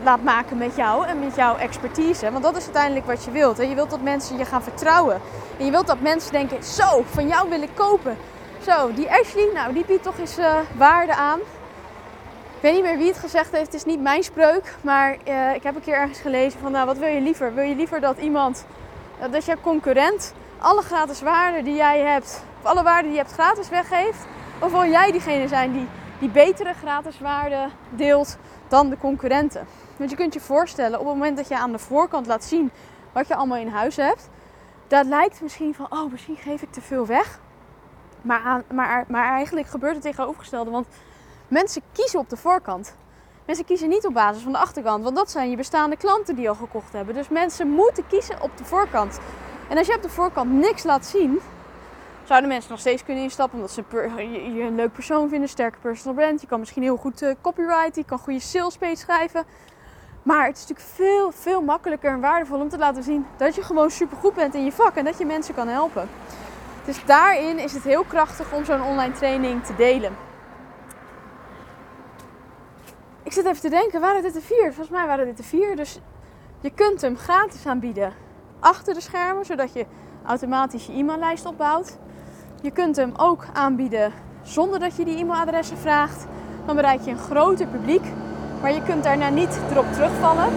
laat 0.03 0.23
maken 0.23 0.57
met 0.57 0.75
jou 0.75 1.05
en 1.05 1.19
met 1.19 1.35
jouw 1.35 1.55
expertise. 1.55 2.31
Want 2.31 2.43
dat 2.43 2.57
is 2.57 2.63
uiteindelijk 2.63 3.05
wat 3.05 3.23
je 3.23 3.31
wilt. 3.31 3.57
Je 3.57 3.75
wilt 3.75 3.89
dat 3.89 4.01
mensen 4.01 4.37
je 4.37 4.45
gaan 4.45 4.63
vertrouwen. 4.63 5.21
En 5.57 5.65
je 5.65 5.71
wilt 5.71 5.87
dat 5.87 5.99
mensen 5.99 6.31
denken, 6.31 6.63
zo, 6.63 7.03
van 7.05 7.27
jou 7.27 7.49
wil 7.49 7.61
ik 7.61 7.69
kopen. 7.73 8.17
Zo, 8.63 8.93
die 8.93 9.11
Ashley, 9.11 9.49
nou 9.53 9.73
die 9.73 9.85
biedt 9.85 10.03
toch 10.03 10.17
eens 10.17 10.39
uh, 10.39 10.55
waarde 10.75 11.15
aan. 11.15 11.39
Ik 12.55 12.61
weet 12.61 12.73
niet 12.73 12.83
meer 12.83 12.97
wie 12.97 13.07
het 13.07 13.17
gezegd 13.17 13.51
heeft, 13.51 13.65
het 13.65 13.73
is 13.73 13.85
niet 13.85 14.01
mijn 14.01 14.23
spreuk. 14.23 14.75
Maar 14.81 15.17
uh, 15.27 15.55
ik 15.55 15.63
heb 15.63 15.75
een 15.75 15.81
keer 15.81 15.95
ergens 15.95 16.19
gelezen 16.19 16.59
van, 16.59 16.71
nou 16.71 16.85
wat 16.85 16.97
wil 16.97 17.07
je 17.07 17.21
liever? 17.21 17.53
Wil 17.53 17.63
je 17.63 17.75
liever 17.75 17.99
dat 17.99 18.17
iemand, 18.17 18.65
uh, 19.19 19.31
dat 19.31 19.45
jouw 19.45 19.55
concurrent 19.61 20.33
alle 20.57 20.81
gratis 20.81 21.21
waarden 21.21 21.63
die 21.63 21.75
jij 21.75 21.99
hebt, 21.99 22.43
of 22.61 22.69
alle 22.69 22.83
waarden 22.83 23.03
die 23.03 23.11
je 23.11 23.17
hebt 23.17 23.33
gratis 23.33 23.69
weggeeft? 23.69 24.25
Of 24.59 24.71
wil 24.71 24.85
jij 24.85 25.11
diegene 25.11 25.47
zijn 25.47 25.71
die 25.71 25.87
die 26.19 26.29
betere 26.29 26.73
gratis 26.73 27.19
waarden 27.19 27.71
deelt 27.89 28.37
dan 28.67 28.89
de 28.89 28.97
concurrenten? 28.97 29.67
Want 29.97 30.09
je 30.09 30.15
kunt 30.15 30.33
je 30.33 30.39
voorstellen, 30.39 30.99
op 30.99 31.05
het 31.05 31.15
moment 31.15 31.37
dat 31.37 31.47
je 31.47 31.57
aan 31.57 31.71
de 31.71 31.79
voorkant 31.79 32.27
laat 32.27 32.43
zien 32.43 32.71
wat 33.11 33.27
je 33.27 33.35
allemaal 33.35 33.57
in 33.57 33.67
huis 33.67 33.95
hebt, 33.95 34.29
dat 34.87 35.05
lijkt 35.05 35.41
misschien 35.41 35.75
van, 35.75 35.85
oh 35.89 36.11
misschien 36.11 36.37
geef 36.37 36.61
ik 36.61 36.71
te 36.71 36.81
veel 36.81 37.05
weg. 37.05 37.39
Maar, 38.23 38.63
maar, 38.73 39.05
maar 39.07 39.27
eigenlijk 39.27 39.67
gebeurt 39.67 39.93
het 39.93 40.03
tegenovergestelde. 40.03 40.71
Want 40.71 40.87
mensen 41.47 41.81
kiezen 41.91 42.19
op 42.19 42.29
de 42.29 42.37
voorkant. 42.37 42.95
Mensen 43.45 43.65
kiezen 43.65 43.89
niet 43.89 44.05
op 44.05 44.13
basis 44.13 44.43
van 44.43 44.51
de 44.51 44.57
achterkant. 44.57 45.03
Want 45.03 45.15
dat 45.15 45.31
zijn 45.31 45.49
je 45.49 45.55
bestaande 45.55 45.97
klanten 45.97 46.35
die 46.35 46.49
al 46.49 46.55
gekocht 46.55 46.93
hebben. 46.93 47.15
Dus 47.15 47.29
mensen 47.29 47.69
moeten 47.69 48.07
kiezen 48.07 48.41
op 48.41 48.57
de 48.57 48.65
voorkant. 48.65 49.19
En 49.69 49.77
als 49.77 49.87
je 49.87 49.95
op 49.95 50.01
de 50.01 50.09
voorkant 50.09 50.51
niks 50.51 50.83
laat 50.83 51.05
zien, 51.05 51.39
zouden 52.23 52.49
mensen 52.49 52.71
nog 52.71 52.79
steeds 52.79 53.03
kunnen 53.03 53.23
instappen. 53.23 53.55
Omdat 53.55 53.71
ze 53.71 53.83
je, 54.55 54.61
een 54.61 54.75
leuk 54.75 54.93
persoon 54.93 55.29
vinden, 55.29 55.49
sterke 55.49 55.77
personal 55.81 56.15
brand. 56.15 56.41
Je 56.41 56.47
kan 56.47 56.59
misschien 56.59 56.83
heel 56.83 56.97
goed 56.97 57.21
uh, 57.21 57.31
copyright, 57.41 57.95
je 57.95 58.05
kan 58.05 58.17
goede 58.17 58.39
sales 58.39 58.77
schrijven. 58.93 59.45
Maar 60.23 60.45
het 60.45 60.57
is 60.57 60.67
natuurlijk 60.67 60.89
veel, 60.95 61.31
veel 61.31 61.61
makkelijker 61.61 62.11
en 62.11 62.19
waardevol 62.19 62.59
om 62.59 62.69
te 62.69 62.77
laten 62.77 63.03
zien 63.03 63.25
dat 63.37 63.55
je 63.55 63.61
gewoon 63.61 63.91
super 63.91 64.17
goed 64.17 64.33
bent 64.33 64.53
in 64.53 64.63
je 64.63 64.71
vak 64.71 64.95
en 64.95 65.05
dat 65.05 65.17
je 65.17 65.25
mensen 65.25 65.55
kan 65.55 65.67
helpen. 65.67 66.09
Dus 66.85 67.05
daarin 67.05 67.59
is 67.59 67.73
het 67.73 67.83
heel 67.83 68.03
krachtig 68.03 68.53
om 68.53 68.65
zo'n 68.65 68.81
online 68.83 69.13
training 69.13 69.63
te 69.65 69.75
delen. 69.75 70.15
Ik 73.23 73.33
zit 73.33 73.45
even 73.45 73.61
te 73.61 73.69
denken, 73.69 74.01
waren 74.01 74.21
dit 74.21 74.33
de 74.33 74.41
vier? 74.41 74.65
Volgens 74.65 74.89
mij 74.89 75.07
waren 75.07 75.25
dit 75.25 75.37
de 75.37 75.43
vier. 75.43 75.75
Dus 75.75 75.99
je 76.59 76.69
kunt 76.69 77.01
hem 77.01 77.17
gratis 77.17 77.65
aanbieden 77.65 78.13
achter 78.59 78.93
de 78.93 79.01
schermen, 79.01 79.45
zodat 79.45 79.73
je 79.73 79.85
automatisch 80.25 80.85
je 80.85 80.93
e-maillijst 80.93 81.45
opbouwt. 81.45 81.97
Je 82.61 82.71
kunt 82.71 82.95
hem 82.95 83.13
ook 83.17 83.45
aanbieden 83.53 84.13
zonder 84.41 84.79
dat 84.79 84.95
je 84.95 85.05
die 85.05 85.17
e-mailadressen 85.17 85.77
vraagt. 85.77 86.25
Dan 86.65 86.75
bereik 86.75 87.01
je 87.01 87.11
een 87.11 87.17
groter 87.17 87.67
publiek, 87.67 88.05
maar 88.61 88.73
je 88.73 88.83
kunt 88.83 89.03
daarna 89.03 89.29
niet 89.29 89.59
erop 89.71 89.93
terugvallen. 89.93 90.49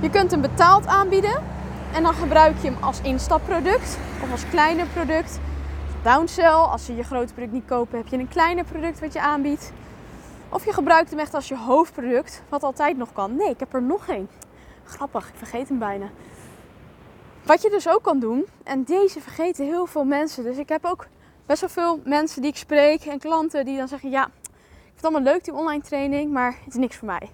Je 0.00 0.10
kunt 0.10 0.30
hem 0.30 0.40
betaald 0.40 0.86
aanbieden. 0.86 1.53
En 1.94 2.02
dan 2.02 2.14
gebruik 2.14 2.56
je 2.62 2.70
hem 2.70 2.82
als 2.82 3.00
instapproduct 3.00 3.98
of 4.22 4.30
als 4.30 4.48
kleiner 4.48 4.86
product. 4.86 5.38
Downsell, 6.02 6.44
als 6.44 6.84
ze 6.84 6.96
je 6.96 7.02
grote 7.02 7.32
product 7.32 7.52
niet 7.52 7.66
kopen, 7.66 7.98
heb 7.98 8.06
je 8.06 8.16
een 8.16 8.28
kleiner 8.28 8.64
product 8.64 9.00
wat 9.00 9.12
je 9.12 9.20
aanbiedt. 9.20 9.72
Of 10.48 10.64
je 10.64 10.72
gebruikt 10.72 11.10
hem 11.10 11.18
echt 11.18 11.34
als 11.34 11.48
je 11.48 11.56
hoofdproduct, 11.56 12.42
wat 12.48 12.62
altijd 12.62 12.96
nog 12.96 13.12
kan. 13.12 13.36
Nee, 13.36 13.50
ik 13.50 13.60
heb 13.60 13.74
er 13.74 13.82
nog 13.82 14.08
één. 14.08 14.28
Grappig, 14.84 15.28
ik 15.28 15.34
vergeet 15.34 15.68
hem 15.68 15.78
bijna. 15.78 16.06
Wat 17.42 17.62
je 17.62 17.70
dus 17.70 17.88
ook 17.88 18.02
kan 18.02 18.18
doen, 18.18 18.44
en 18.64 18.84
deze 18.84 19.20
vergeten 19.20 19.64
heel 19.64 19.86
veel 19.86 20.04
mensen. 20.04 20.44
Dus 20.44 20.56
ik 20.56 20.68
heb 20.68 20.84
ook 20.84 21.06
best 21.46 21.60
wel 21.60 21.70
veel 21.70 22.00
mensen 22.04 22.42
die 22.42 22.50
ik 22.50 22.56
spreek 22.56 23.04
en 23.04 23.18
klanten 23.18 23.64
die 23.64 23.76
dan 23.76 23.88
zeggen: 23.88 24.10
Ja, 24.10 24.24
ik 24.24 24.32
vind 24.82 24.96
het 24.96 25.04
allemaal 25.04 25.32
leuk 25.32 25.44
die 25.44 25.54
online 25.54 25.82
training, 25.82 26.32
maar 26.32 26.56
het 26.64 26.74
is 26.74 26.80
niks 26.80 26.96
voor 26.96 27.06
mij. 27.06 27.30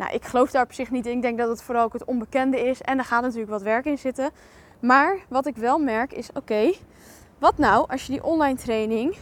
Nou, 0.00 0.12
ik 0.12 0.24
geloof 0.24 0.50
daar 0.50 0.62
op 0.62 0.72
zich 0.72 0.90
niet 0.90 1.06
in. 1.06 1.16
Ik 1.16 1.22
denk 1.22 1.38
dat 1.38 1.48
het 1.48 1.62
vooral 1.62 1.84
ook 1.84 1.92
het 1.92 2.04
onbekende 2.04 2.60
is. 2.60 2.80
En 2.80 2.98
er 2.98 3.04
gaat 3.04 3.22
natuurlijk 3.22 3.50
wat 3.50 3.62
werk 3.62 3.84
in 3.84 3.98
zitten. 3.98 4.30
Maar 4.78 5.18
wat 5.28 5.46
ik 5.46 5.56
wel 5.56 5.78
merk 5.78 6.12
is: 6.12 6.28
oké, 6.34 6.72
wat 7.38 7.58
nou 7.58 7.88
als 7.88 8.06
je 8.06 8.12
die 8.12 8.24
online 8.24 8.58
training 8.58 9.16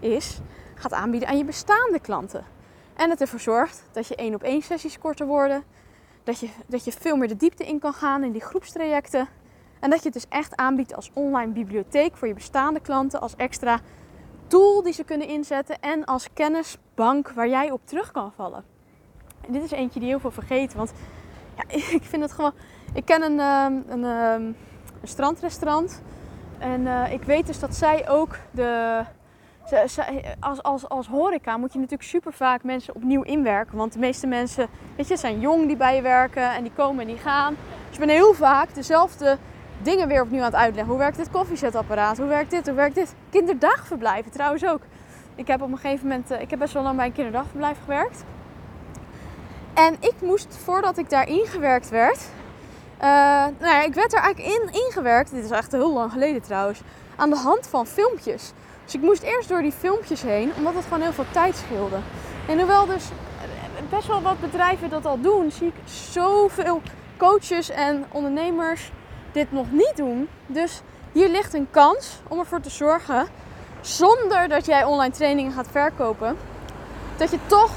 is, 0.00 0.38
gaat 0.74 0.92
aanbieden 0.92 1.28
aan 1.28 1.38
je 1.38 1.44
bestaande 1.44 2.00
klanten? 2.00 2.44
En 2.96 3.10
het 3.10 3.20
ervoor 3.20 3.40
zorgt 3.40 3.82
dat 3.92 4.06
je 4.06 4.16
één 4.16 4.34
op 4.34 4.42
één 4.42 4.62
sessies 4.62 4.98
korter 4.98 5.26
worden. 5.26 5.64
Dat 6.24 6.38
je, 6.38 6.48
dat 6.66 6.84
je 6.84 6.92
veel 6.92 7.16
meer 7.16 7.28
de 7.28 7.36
diepte 7.36 7.64
in 7.64 7.78
kan 7.78 7.92
gaan 7.92 8.24
in 8.24 8.32
die 8.32 8.44
groepstrajecten. 8.44 9.28
En 9.80 9.90
dat 9.90 9.98
je 9.98 10.04
het 10.04 10.14
dus 10.14 10.28
echt 10.28 10.56
aanbiedt 10.56 10.94
als 10.94 11.10
online 11.14 11.52
bibliotheek 11.52 12.16
voor 12.16 12.28
je 12.28 12.34
bestaande 12.34 12.80
klanten. 12.80 13.20
Als 13.20 13.36
extra 13.36 13.80
tool 14.46 14.82
die 14.82 14.92
ze 14.92 15.04
kunnen 15.04 15.28
inzetten. 15.28 15.80
En 15.80 16.04
als 16.04 16.32
kennisbank 16.32 17.30
waar 17.30 17.48
jij 17.48 17.70
op 17.70 17.80
terug 17.86 18.10
kan 18.10 18.32
vallen. 18.32 18.79
Dit 19.48 19.62
is 19.62 19.70
eentje 19.70 20.00
die 20.00 20.08
heel 20.08 20.20
veel 20.20 20.30
vergeten. 20.30 20.76
Want 20.76 20.92
ja, 21.56 21.62
ik 21.98 22.02
vind 22.02 22.22
het 22.22 22.32
gewoon. 22.32 22.52
Ik 22.92 23.04
ken 23.04 23.22
een, 23.22 23.40
ehm, 23.40 24.04
ehm, 24.04 24.42
een 25.00 25.08
strandrestaurant. 25.08 26.02
En 26.58 26.86
eh, 26.86 27.12
ik 27.12 27.22
weet 27.22 27.46
dus 27.46 27.60
dat 27.60 27.74
zij 27.74 28.08
ook 28.08 28.38
de. 28.50 29.02
Als, 30.40 30.62
als, 30.62 30.88
als 30.88 31.06
horeca 31.06 31.56
moet 31.56 31.72
je 31.72 31.78
natuurlijk 31.78 32.08
super 32.08 32.32
vaak 32.32 32.62
mensen 32.62 32.94
opnieuw 32.94 33.22
inwerken. 33.22 33.76
Want 33.76 33.92
de 33.92 33.98
meeste 33.98 34.26
mensen, 34.26 34.68
weet 34.96 35.08
je, 35.08 35.16
zijn 35.16 35.40
jong 35.40 35.66
die 35.66 35.76
bij 35.76 35.96
je 35.96 36.02
werken 36.02 36.54
en 36.54 36.62
die 36.62 36.72
komen 36.72 37.00
en 37.00 37.06
die 37.06 37.16
gaan. 37.16 37.56
Dus 37.86 37.98
je 37.98 37.98
bent 37.98 38.10
heel 38.10 38.34
vaak 38.34 38.74
dezelfde 38.74 39.38
dingen 39.82 40.08
weer 40.08 40.22
opnieuw 40.22 40.38
aan 40.38 40.44
het 40.44 40.54
uitleggen. 40.54 40.92
Hoe 40.92 41.02
werkt 41.02 41.16
dit 41.16 41.30
koffiezetapparaat? 41.30 42.18
Hoe 42.18 42.26
werkt 42.26 42.50
dit? 42.50 42.66
Hoe 42.66 42.74
werkt 42.74 42.94
dit? 42.94 43.14
Kinderdagverblijven 43.30 44.30
trouwens 44.30 44.66
ook. 44.66 44.80
Ik 45.34 45.46
heb 45.46 45.62
op 45.62 45.70
een 45.70 45.78
gegeven 45.78 46.08
moment, 46.08 46.30
eh, 46.30 46.40
ik 46.40 46.50
heb 46.50 46.58
best 46.58 46.72
wel 46.72 46.82
lang 46.82 46.96
bij 46.96 47.06
een 47.06 47.12
kinderdagverblijf 47.12 47.78
gewerkt. 47.80 48.24
En 49.86 49.96
ik 50.00 50.14
moest, 50.20 50.56
voordat 50.64 50.98
ik 50.98 51.10
daar 51.10 51.28
ingewerkt 51.28 51.88
werd, 51.88 52.18
uh, 52.18 53.02
nou 53.58 53.72
ja, 53.74 53.82
ik 53.82 53.94
werd 53.94 54.12
er 54.12 54.20
eigenlijk 54.20 54.54
in 54.54 54.82
ingewerkt, 54.84 55.30
dit 55.30 55.44
is 55.44 55.50
echt 55.50 55.72
heel 55.72 55.92
lang 55.92 56.12
geleden 56.12 56.42
trouwens, 56.42 56.80
aan 57.16 57.30
de 57.30 57.36
hand 57.36 57.66
van 57.66 57.86
filmpjes. 57.86 58.52
Dus 58.84 58.94
ik 58.94 59.00
moest 59.00 59.22
eerst 59.22 59.48
door 59.48 59.62
die 59.62 59.72
filmpjes 59.72 60.22
heen, 60.22 60.52
omdat 60.56 60.74
het 60.74 60.84
gewoon 60.84 61.00
heel 61.00 61.12
veel 61.12 61.30
tijd 61.30 61.56
scheelde. 61.56 61.96
En 62.48 62.58
hoewel 62.58 62.86
dus 62.86 63.08
best 63.90 64.06
wel 64.06 64.22
wat 64.22 64.40
bedrijven 64.40 64.90
dat 64.90 65.06
al 65.06 65.20
doen, 65.20 65.50
zie 65.50 65.66
ik 65.66 65.74
zoveel 65.84 66.82
coaches 67.16 67.70
en 67.70 68.04
ondernemers 68.12 68.92
dit 69.32 69.52
nog 69.52 69.70
niet 69.70 69.96
doen. 69.96 70.28
Dus 70.46 70.80
hier 71.12 71.28
ligt 71.28 71.54
een 71.54 71.70
kans 71.70 72.20
om 72.28 72.38
ervoor 72.38 72.60
te 72.60 72.70
zorgen, 72.70 73.26
zonder 73.80 74.48
dat 74.48 74.66
jij 74.66 74.84
online 74.84 75.14
trainingen 75.14 75.52
gaat 75.52 75.68
verkopen, 75.70 76.36
dat 77.16 77.30
je 77.30 77.38
toch 77.46 77.70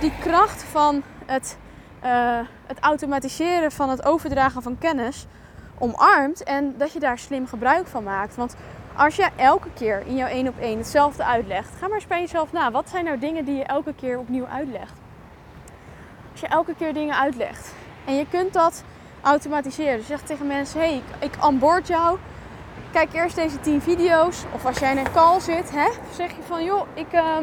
die 0.00 0.12
kracht 0.20 0.62
van 0.62 1.02
het, 1.26 1.58
uh, 2.04 2.40
het 2.66 2.78
automatiseren 2.80 3.72
van 3.72 3.90
het 3.90 4.04
overdragen 4.04 4.62
van 4.62 4.78
kennis 4.78 5.26
omarmt 5.78 6.42
en 6.42 6.74
dat 6.78 6.92
je 6.92 6.98
daar 6.98 7.18
slim 7.18 7.46
gebruik 7.46 7.86
van 7.86 8.02
maakt. 8.02 8.36
Want 8.36 8.56
als 8.96 9.16
je 9.16 9.28
elke 9.36 9.68
keer 9.74 10.02
in 10.06 10.16
jouw 10.16 10.28
één 10.28 10.48
op 10.48 10.58
één 10.58 10.78
hetzelfde 10.78 11.24
uitlegt, 11.24 11.68
ga 11.78 11.86
maar 11.86 11.96
eens 11.96 12.06
bij 12.06 12.20
jezelf 12.20 12.52
na. 12.52 12.70
Wat 12.70 12.88
zijn 12.88 13.04
nou 13.04 13.18
dingen 13.18 13.44
die 13.44 13.56
je 13.56 13.64
elke 13.64 13.94
keer 13.94 14.18
opnieuw 14.18 14.46
uitlegt? 14.46 14.92
Als 16.32 16.40
je 16.40 16.46
elke 16.46 16.74
keer 16.74 16.92
dingen 16.92 17.18
uitlegt 17.18 17.74
en 18.04 18.14
je 18.14 18.26
kunt 18.30 18.52
dat 18.52 18.84
automatiseren. 19.22 19.96
Dus 19.96 20.06
je 20.06 20.12
zegt 20.12 20.26
tegen 20.26 20.46
mensen: 20.46 20.80
hey, 20.80 20.94
ik, 21.20 21.32
ik 21.32 21.86
jou. 21.86 22.18
Kijk 22.92 23.12
eerst 23.12 23.36
deze 23.36 23.60
10 23.60 23.82
video's. 23.82 24.44
Of 24.54 24.66
als 24.66 24.78
jij 24.78 24.90
in 24.90 24.98
een 24.98 25.12
call 25.12 25.40
zit, 25.40 25.70
hè, 25.70 25.88
zeg 26.12 26.30
je 26.30 26.42
van 26.46 26.64
joh, 26.64 26.86
ik, 26.94 27.12
uh, 27.12 27.36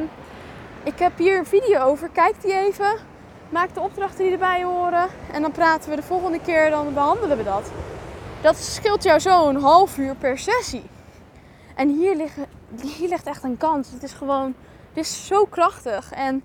ik 0.84 1.00
heb 1.00 1.18
hier 1.18 1.38
een 1.38 1.46
video 1.46 1.80
over. 1.80 2.10
Kijk 2.10 2.42
die 2.42 2.54
even. 2.54 3.12
Maak 3.50 3.74
de 3.74 3.82
opdrachten 3.82 4.24
die 4.24 4.32
erbij 4.32 4.64
horen. 4.64 5.08
En 5.32 5.42
dan 5.42 5.52
praten 5.52 5.90
we 5.90 5.96
de 5.96 6.04
volgende 6.04 6.40
keer, 6.40 6.70
dan 6.70 6.94
behandelen 6.94 7.38
we 7.38 7.44
dat. 7.44 7.72
Dat 8.42 8.56
scheelt 8.56 9.04
jou 9.04 9.20
zo 9.20 9.50
een 9.50 9.62
half 9.62 9.98
uur 9.98 10.16
per 10.16 10.38
sessie. 10.38 10.84
En 11.76 11.90
hier, 11.90 12.16
liggen, 12.16 12.46
hier 12.82 13.10
ligt 13.10 13.28
echt 13.28 13.44
een 13.44 13.58
kans. 13.58 13.92
Het 13.92 14.04
is 14.04 14.14
gewoon, 14.14 14.56
dit 14.94 15.04
is 15.04 15.28
zo 15.28 15.46
krachtig. 15.46 16.12
En, 16.12 16.44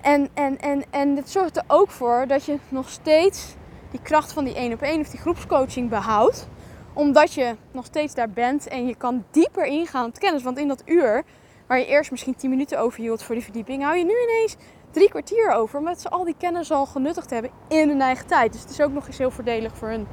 en, 0.00 0.28
en, 0.34 0.60
en, 0.60 0.84
en 0.90 1.14
dit 1.14 1.30
zorgt 1.30 1.56
er 1.56 1.64
ook 1.66 1.90
voor 1.90 2.24
dat 2.26 2.44
je 2.44 2.58
nog 2.68 2.88
steeds 2.88 3.54
die 3.90 4.02
kracht 4.02 4.32
van 4.32 4.44
die 4.44 4.54
één 4.54 4.72
op 4.72 4.82
één 4.82 5.00
of 5.00 5.08
die 5.08 5.20
groepscoaching 5.20 5.88
behoudt. 5.88 6.48
Omdat 6.92 7.32
je 7.32 7.56
nog 7.70 7.84
steeds 7.84 8.14
daar 8.14 8.30
bent 8.30 8.68
en 8.68 8.86
je 8.86 8.94
kan 8.94 9.24
dieper 9.30 9.64
ingaan 9.64 10.06
op 10.06 10.18
kennis. 10.18 10.42
Want 10.42 10.58
in 10.58 10.68
dat 10.68 10.82
uur, 10.84 11.24
waar 11.66 11.78
je 11.78 11.86
eerst 11.86 12.10
misschien 12.10 12.34
10 12.36 12.50
minuten 12.50 12.78
over 12.78 13.00
hield 13.00 13.22
voor 13.22 13.34
die 13.34 13.44
verdieping, 13.44 13.82
hou 13.82 13.96
je 13.96 14.04
nu 14.04 14.14
ineens 14.22 14.56
drie 14.94 15.08
kwartier 15.08 15.50
over. 15.50 15.78
Omdat 15.78 16.00
ze 16.00 16.08
al 16.08 16.24
die 16.24 16.34
kennis 16.38 16.70
al 16.70 16.86
genuttigd 16.86 17.30
hebben 17.30 17.50
in 17.68 17.88
hun 17.88 18.00
eigen 18.00 18.26
tijd. 18.26 18.52
Dus 18.52 18.60
het 18.60 18.70
is 18.70 18.80
ook 18.80 18.92
nog 18.92 19.06
eens 19.06 19.18
heel 19.18 19.30
voordelig 19.30 19.76
voor 19.76 19.88
hun. 19.88 20.06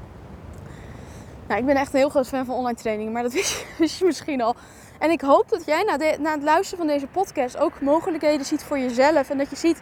Nou, 1.48 1.60
ik 1.60 1.66
ben 1.66 1.76
echt 1.76 1.94
een 1.94 2.00
heel 2.00 2.10
groot 2.10 2.28
fan 2.28 2.46
van 2.46 2.56
online 2.56 2.78
trainingen, 2.78 3.12
maar 3.12 3.24
dat 3.24 3.34
wist 3.78 4.00
je, 4.00 4.06
misschien 4.06 4.42
al. 4.42 4.56
En 5.00 5.12
ik 5.12 5.22
hoop 5.22 5.50
dat 5.50 5.66
jij 5.66 5.84
na, 5.84 5.98
na 6.20 6.32
het 6.32 6.44
luisteren 6.44 6.78
van 6.78 6.94
deze 6.94 7.08
podcast 7.08 7.58
ook 7.58 7.82
mogelijkheden 7.82 8.46
ziet 8.46 8.64
voor 8.64 8.80
jezelf. 8.80 9.30
En 9.30 9.38
dat 9.38 9.50
je 9.50 9.56
ziet 9.56 9.82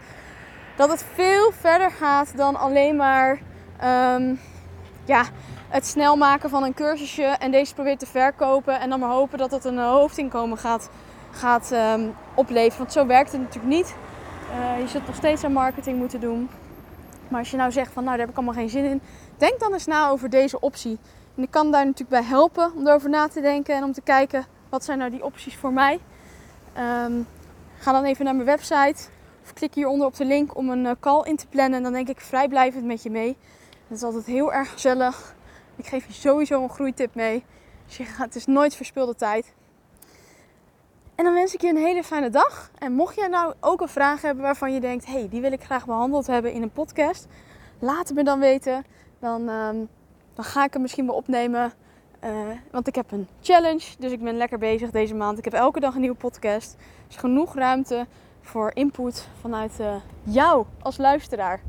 dat 0.76 0.90
het 0.90 1.06
veel 1.14 1.52
verder 1.52 1.92
gaat 1.92 2.38
dan 2.38 2.56
alleen 2.56 2.96
maar 2.96 3.40
ehm, 3.80 4.36
ja, 5.06 5.26
het 5.70 5.88
snel 5.88 6.16
maken 6.16 6.50
van 6.50 6.64
een 6.64 6.74
cursusje 6.74 7.24
en 7.24 7.52
deze 7.52 7.74
proberen 7.74 7.98
te 7.98 8.06
verkopen. 8.06 8.80
En 8.80 8.90
dan 8.90 9.00
maar 9.00 9.10
hopen 9.10 9.38
dat 9.38 9.52
het 9.52 9.66
een 9.66 9.78
hoofdinkomen 9.78 10.58
gaat, 10.58 10.90
gaat 11.32 11.72
um, 11.72 12.16
opleveren. 12.34 12.78
Want 12.78 12.94
zo 12.94 13.06
werkt 13.06 13.32
het 13.32 13.42
natuurlijk 13.42 13.74
niet. 13.74 13.96
Uh, 14.50 14.80
je 14.80 14.88
zult 14.88 15.08
nog 15.08 15.16
steeds 15.16 15.44
aan 15.44 15.54
marketing 15.54 15.98
moeten 15.98 16.20
doen. 16.20 16.50
Maar 17.28 17.40
als 17.40 17.52
je 17.52 17.58
nou 17.58 17.72
zegt 17.72 17.92
van 17.92 18.04
nou 18.04 18.18
daar 18.18 18.26
heb 18.26 18.36
ik 18.36 18.42
allemaal 18.42 18.62
geen 18.62 18.70
zin 18.70 18.86
in. 18.86 19.02
Denk 19.38 19.60
dan 19.60 19.74
eens 19.74 19.86
na 19.86 20.10
over 20.10 20.30
deze 20.30 20.60
optie. 20.60 21.00
En 21.36 21.44
ik 21.44 21.52
kan 21.52 21.72
daar 21.72 21.86
natuurlijk 21.86 22.22
bij 22.22 22.30
helpen 22.30 22.72
om 22.76 22.88
erover 22.88 23.10
na 23.10 23.28
te 23.28 23.42
denken 23.42 23.76
en 23.76 23.84
om 23.84 23.92
te 23.92 24.02
kijken 24.02 24.46
wat 24.70 24.84
zijn 24.84 24.98
nou 24.98 25.12
die 25.12 25.24
opties 25.24 25.56
voor 25.56 25.74
mij. 25.74 26.00
Um, 26.78 27.28
ga 27.78 27.92
dan 27.92 28.04
even 28.04 28.26
naar 28.26 28.36
mijn 28.36 28.48
website 28.48 29.10
of 29.44 29.54
klik 29.54 29.74
hieronder 29.74 30.08
op 30.08 30.16
de 30.16 30.26
link 30.26 30.58
om 30.58 30.70
een 30.70 30.86
uh, 30.86 30.92
call 31.00 31.24
in 31.24 31.36
te 31.36 31.48
plannen. 31.48 31.78
En 31.78 31.84
dan 31.84 31.94
denk 31.94 32.08
ik 32.08 32.22
vrijblijvend 32.22 32.86
met 32.86 33.04
je 33.04 33.10
mee. 33.10 33.38
Het 33.88 33.98
is 33.98 34.04
altijd 34.04 34.26
heel 34.26 34.54
erg 34.54 34.72
gezellig. 34.72 35.36
Ik 35.76 35.88
geef 35.88 36.06
je 36.06 36.14
sowieso 36.14 36.64
een 36.64 36.70
groeitip 36.70 37.16
mee. 37.16 37.44
Dus 37.86 37.98
je 37.98 38.04
gaat, 38.04 38.26
het 38.26 38.36
is 38.36 38.46
nooit 38.46 38.76
verspilde 38.76 39.16
tijd. 39.16 39.54
En 41.20 41.26
dan 41.26 41.34
wens 41.34 41.54
ik 41.54 41.62
je 41.62 41.70
een 41.70 41.78
hele 41.78 42.04
fijne 42.04 42.30
dag. 42.30 42.72
En 42.78 42.94
mocht 42.94 43.16
jij 43.16 43.28
nou 43.28 43.54
ook 43.60 43.82
een 43.82 43.88
vraag 43.88 44.22
hebben 44.22 44.44
waarvan 44.44 44.74
je 44.74 44.80
denkt: 44.80 45.06
hey, 45.06 45.28
die 45.30 45.42
wil 45.42 45.52
ik 45.52 45.64
graag 45.64 45.86
behandeld 45.86 46.28
hebben 46.28 46.52
in 46.52 46.62
een 46.62 46.72
podcast, 46.72 47.28
laat 47.80 48.08
het 48.08 48.18
me 48.18 48.24
dan 48.24 48.40
weten. 48.40 48.86
Dan, 49.20 49.50
um, 49.50 49.90
dan 50.34 50.46
ga 50.46 50.64
ik 50.64 50.74
hem 50.74 50.82
misschien 50.82 51.06
wel 51.06 51.16
opnemen. 51.16 51.74
Uh, 52.24 52.32
want 52.72 52.88
ik 52.88 52.96
heb 52.96 53.12
een 53.12 53.28
challenge, 53.42 53.86
dus 53.98 54.12
ik 54.12 54.24
ben 54.24 54.38
lekker 54.38 54.58
bezig 54.58 54.92
deze 54.92 55.16
maand. 55.16 55.38
Ik 55.38 55.44
heb 55.44 55.54
elke 55.54 55.80
dag 55.80 55.94
een 55.94 56.02
nieuwe 56.02 56.16
podcast. 56.16 56.76
Dus 57.08 57.16
genoeg 57.16 57.56
ruimte 57.56 58.08
voor 58.42 58.72
input 58.74 59.28
vanuit 59.42 59.80
uh, 59.80 59.96
jou 60.24 60.66
als 60.82 60.98
luisteraar. 60.98 61.62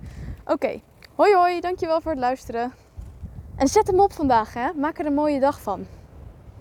Oké, 0.44 0.80
hoi 1.14 1.34
hoi, 1.34 1.60
dankjewel 1.60 2.00
voor 2.00 2.10
het 2.10 2.20
luisteren. 2.20 2.72
En 3.56 3.68
zet 3.68 3.86
hem 3.86 4.00
op 4.00 4.12
vandaag, 4.12 4.54
hè? 4.54 4.72
maak 4.72 4.98
er 4.98 5.06
een 5.06 5.14
mooie 5.14 5.40
dag 5.40 5.60
van. 5.60 5.86